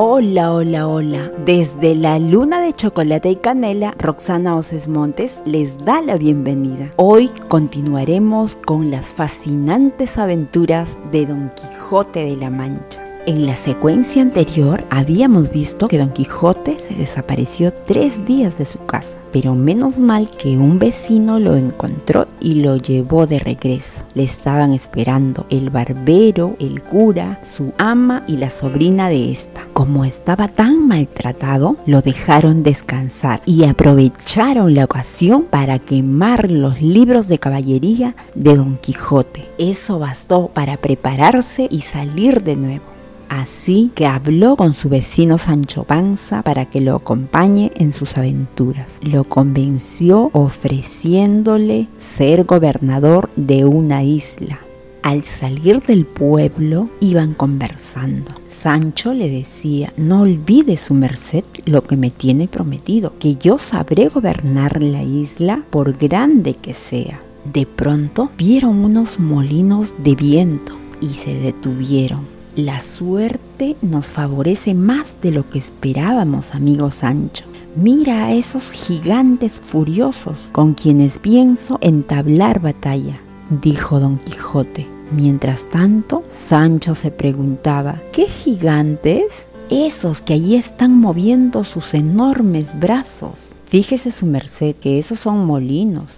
[0.00, 1.32] Hola, hola, hola.
[1.44, 6.92] Desde la luna de chocolate y canela, Roxana Oces Montes les da la bienvenida.
[6.94, 13.07] Hoy continuaremos con las fascinantes aventuras de Don Quijote de la Mancha.
[13.28, 18.78] En la secuencia anterior habíamos visto que Don Quijote se desapareció tres días de su
[18.86, 24.02] casa, pero menos mal que un vecino lo encontró y lo llevó de regreso.
[24.14, 29.66] Le estaban esperando el barbero, el cura, su ama y la sobrina de esta.
[29.74, 37.28] Como estaba tan maltratado, lo dejaron descansar y aprovecharon la ocasión para quemar los libros
[37.28, 39.44] de caballería de Don Quijote.
[39.58, 42.97] Eso bastó para prepararse y salir de nuevo.
[43.28, 48.98] Así que habló con su vecino Sancho Panza para que lo acompañe en sus aventuras.
[49.02, 54.60] Lo convenció ofreciéndole ser gobernador de una isla.
[55.02, 58.32] Al salir del pueblo iban conversando.
[58.62, 64.08] Sancho le decía, no olvide su merced lo que me tiene prometido, que yo sabré
[64.08, 67.20] gobernar la isla por grande que sea.
[67.44, 75.06] De pronto vieron unos molinos de viento y se detuvieron la suerte nos favorece más
[75.22, 77.44] de lo que esperábamos, amigo Sancho.
[77.76, 83.20] Mira a esos gigantes furiosos con quienes pienso entablar batalla,
[83.62, 84.88] dijo don Quijote.
[85.12, 89.46] Mientras tanto, Sancho se preguntaba, ¿qué gigantes?
[89.70, 93.34] Esos que allí están moviendo sus enormes brazos.
[93.66, 96.10] Fíjese su merced que esos son molinos,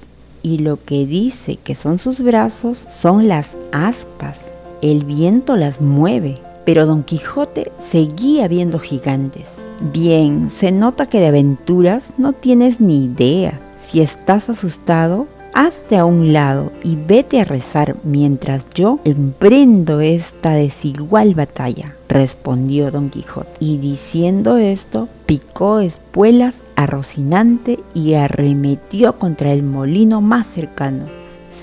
[0.43, 4.39] y lo que dice que son sus brazos son las aspas
[4.83, 9.49] el viento las mueve, pero Don Quijote seguía viendo gigantes.
[9.93, 13.59] Bien, se nota que de aventuras no tienes ni idea.
[13.91, 20.53] Si estás asustado, hazte a un lado y vete a rezar mientras yo emprendo esta
[20.53, 23.51] desigual batalla, respondió Don Quijote.
[23.59, 31.05] Y diciendo esto, picó espuelas a Rocinante y arremetió contra el molino más cercano.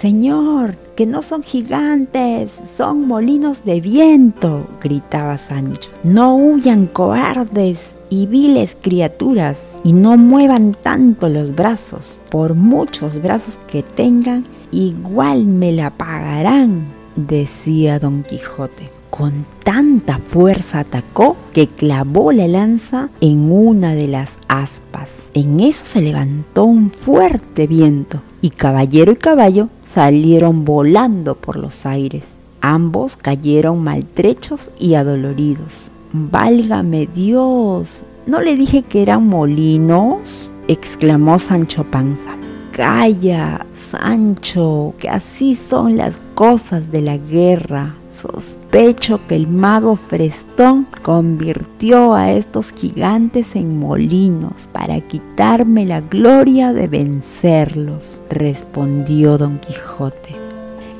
[0.01, 5.91] Señor, que no son gigantes, son molinos de viento, gritaba Sancho.
[6.03, 12.19] No huyan cobardes y viles criaturas, y no muevan tanto los brazos.
[12.31, 18.97] Por muchos brazos que tengan, igual me la pagarán, decía don Quijote.
[19.09, 25.09] Con tanta fuerza atacó que clavó la lanza en una de las aspas.
[25.34, 31.85] En eso se levantó un fuerte viento y caballero y caballo salieron volando por los
[31.85, 32.23] aires.
[32.62, 35.89] Ambos cayeron maltrechos y adoloridos.
[36.13, 40.50] Válgame Dios, ¿no le dije que eran molinos?
[40.68, 42.31] exclamó Sancho Panza.
[42.77, 47.95] Calla, Sancho, que así son las cosas de la guerra.
[48.11, 56.71] Sospecho que el mago Frestón convirtió a estos gigantes en molinos para quitarme la gloria
[56.71, 60.35] de vencerlos, respondió don Quijote.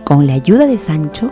[0.03, 1.31] Con la ayuda de Sancho,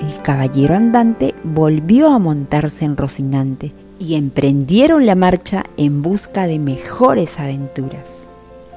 [0.00, 6.58] el caballero andante volvió a montarse en Rocinante y emprendieron la marcha en busca de
[6.58, 8.24] mejores aventuras.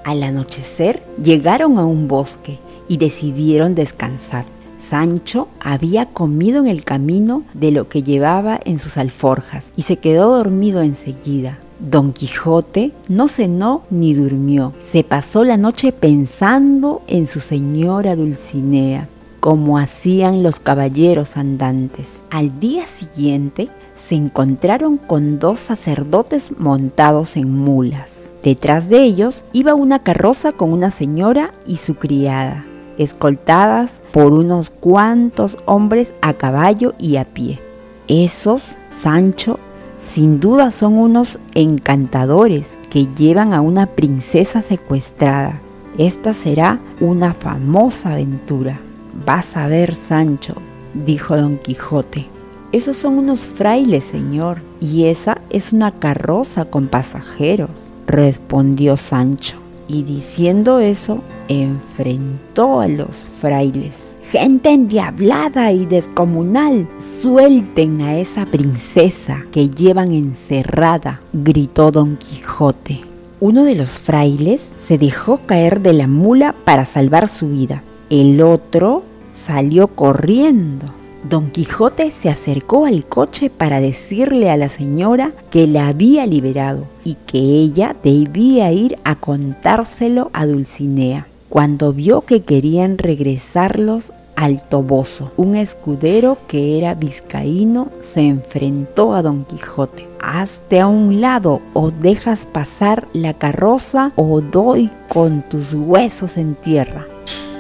[0.08, 4.46] Al anochecer llegaron a un bosque y decidieron descansar.
[4.80, 9.98] Sancho había comido en el camino de lo que llevaba en sus alforjas y se
[9.98, 11.58] quedó dormido enseguida.
[11.80, 14.72] Don Quijote no cenó ni durmió.
[14.90, 19.10] Se pasó la noche pensando en su señora Dulcinea,
[19.42, 22.08] como hacían los caballeros andantes.
[22.30, 23.68] Al día siguiente
[24.08, 28.17] se encontraron con dos sacerdotes montados en mulas.
[28.44, 32.66] Detrás de ellos iba una carroza con una señora y su criada,
[32.98, 37.60] escoltadas por unos cuantos hombres a caballo y a pie.
[38.08, 39.60] Esos, Sancho,
[40.00, 45.60] sin duda son unos encantadores que llevan a una princesa secuestrada.
[45.98, 48.80] Esta será una famosa aventura.
[49.26, 50.54] Vas a ver, Sancho,
[50.94, 52.28] dijo don Quijote.
[52.72, 57.72] Esos son unos frailes, señor, y esa es una carroza con pasajeros
[58.08, 59.58] respondió Sancho.
[59.88, 63.94] Y diciendo eso, enfrentó a los frailes.
[64.32, 66.90] Gente endiablada y descomunal,
[67.22, 73.02] suelten a esa princesa que llevan encerrada, gritó don Quijote.
[73.40, 77.84] Uno de los frailes se dejó caer de la mula para salvar su vida.
[78.10, 79.04] El otro
[79.46, 85.88] salió corriendo Don Quijote se acercó al coche para decirle a la señora que la
[85.88, 91.28] había liberado y que ella debía ir a contárselo a Dulcinea.
[91.50, 99.22] Cuando vio que querían regresarlos al Toboso, un escudero que era vizcaíno se enfrentó a
[99.22, 100.08] Don Quijote.
[100.22, 106.56] hazte a un lado o dejas pasar la carroza o doy con tus huesos en
[106.56, 107.08] tierra,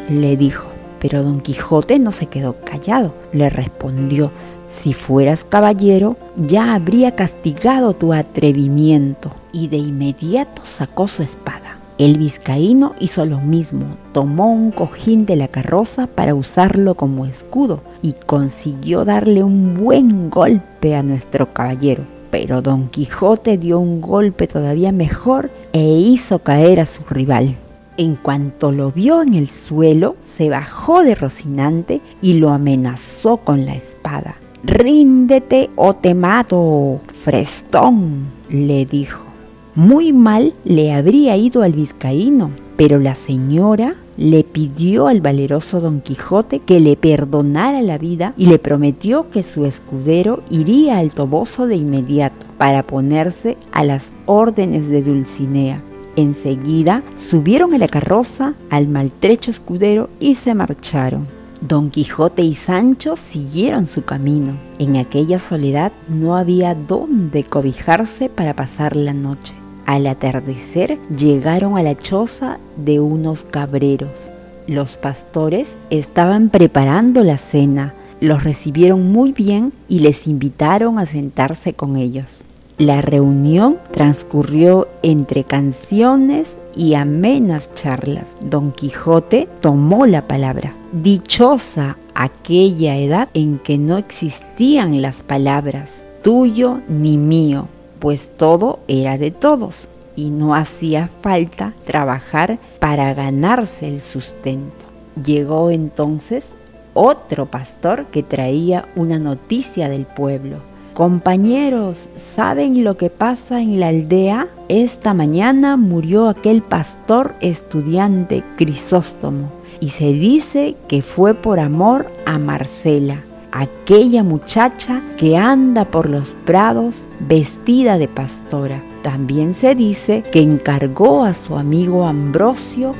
[0.10, 0.76] le dijo.
[1.00, 4.32] Pero don Quijote no se quedó callado, le respondió,
[4.70, 9.32] si fueras caballero, ya habría castigado tu atrevimiento.
[9.54, 11.78] Y de inmediato sacó su espada.
[11.98, 17.82] El vizcaíno hizo lo mismo, tomó un cojín de la carroza para usarlo como escudo
[18.04, 22.04] y consiguió darle un buen golpe a nuestro caballero.
[22.30, 27.56] Pero Don Quijote dio un golpe todavía mejor e hizo caer a su rival.
[27.98, 33.66] En cuanto lo vio en el suelo, se bajó de Rocinante y lo amenazó con
[33.66, 34.36] la espada.
[34.64, 39.26] Ríndete o te mato, Frestón, le dijo.
[39.74, 46.02] Muy mal le habría ido al vizcaíno, pero la señora le pidió al valeroso Don
[46.02, 51.66] Quijote que le perdonara la vida y le prometió que su escudero iría al Toboso
[51.66, 55.82] de inmediato para ponerse a las órdenes de Dulcinea.
[56.18, 61.28] Enseguida subieron a la carroza al maltrecho escudero y se marcharon.
[61.62, 64.58] Don Quijote y Sancho siguieron su camino.
[64.80, 69.54] En aquella soledad no había dónde cobijarse para pasar la noche.
[69.86, 74.31] Al atardecer llegaron a la choza de unos cabreros.
[74.68, 81.74] Los pastores estaban preparando la cena, los recibieron muy bien y les invitaron a sentarse
[81.74, 82.37] con ellos.
[82.77, 88.25] La reunión transcurrió entre canciones y amenas charlas.
[88.45, 90.74] Don Quijote tomó la palabra.
[90.91, 99.18] Dichosa aquella edad en que no existían las palabras tuyo ni mío, pues todo era
[99.18, 104.85] de todos y no hacía falta trabajar para ganarse el sustento.
[105.25, 106.53] Llegó entonces
[106.94, 113.90] otro pastor que traía una noticia del pueblo Compañeros, ¿saben lo que pasa en la
[113.90, 114.48] aldea?
[114.68, 122.40] Esta mañana murió aquel pastor estudiante Crisóstomo y se dice que fue por amor a
[122.40, 128.82] Marcela, aquella muchacha que anda por los prados vestida de pastora.
[129.04, 132.96] También se dice que encargó a su amigo Ambrosio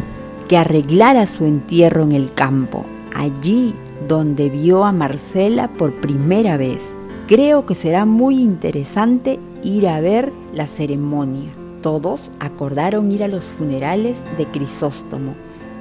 [0.48, 2.86] que arreglara su entierro en el campo,
[3.16, 3.74] allí
[4.08, 6.97] donde vio a Marcela por primera vez.
[7.28, 11.52] Creo que será muy interesante ir a ver la ceremonia.
[11.82, 15.36] Todos acordaron ir a los funerales de Crisóstomo.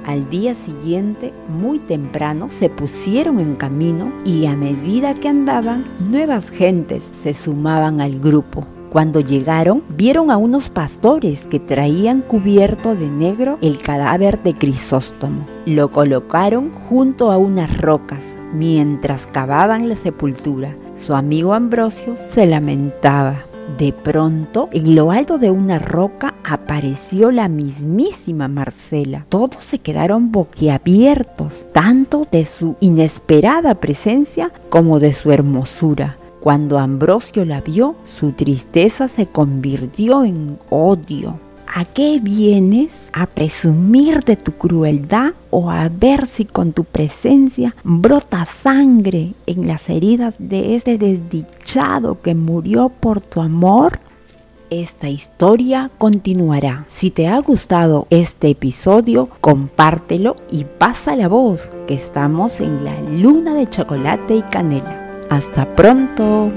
[0.05, 6.49] Al día siguiente, muy temprano, se pusieron en camino y a medida que andaban, nuevas
[6.49, 8.67] gentes se sumaban al grupo.
[8.89, 15.47] Cuando llegaron, vieron a unos pastores que traían cubierto de negro el cadáver de Crisóstomo.
[15.65, 20.75] Lo colocaron junto a unas rocas mientras cavaban la sepultura.
[21.05, 23.45] Su amigo Ambrosio se lamentaba.
[23.77, 29.25] De pronto, en lo alto de una roca apareció la mismísima Marcela.
[29.29, 36.17] Todos se quedaron boquiabiertos, tanto de su inesperada presencia como de su hermosura.
[36.39, 41.39] Cuando Ambrosio la vio, su tristeza se convirtió en odio.
[41.77, 42.89] ¿A qué vienes?
[43.13, 49.67] ¿A presumir de tu crueldad o a ver si con tu presencia brota sangre en
[49.67, 53.99] las heridas de ese desdichado que murió por tu amor?
[54.71, 56.87] Esta historia continuará.
[56.89, 62.99] Si te ha gustado este episodio, compártelo y pasa la voz que estamos en la
[63.01, 65.21] luna de chocolate y canela.
[65.29, 66.51] Hasta pronto.